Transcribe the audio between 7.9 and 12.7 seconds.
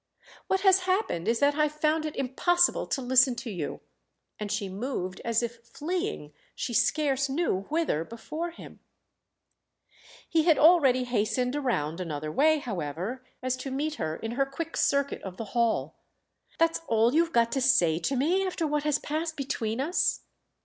before him. He had already hastened around another way,